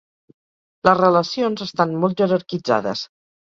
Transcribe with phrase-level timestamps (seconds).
[0.89, 3.09] Les relacions estan molt jerarquitzades.